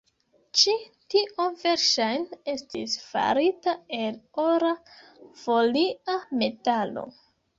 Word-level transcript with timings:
Ĉi 0.59 0.71
tio 1.13 1.43
verŝajne 1.63 2.39
estis 2.53 2.95
farita 3.09 3.75
el 3.99 4.17
ora 4.45 4.73
folia 5.45 6.19
metalo. 6.43 7.07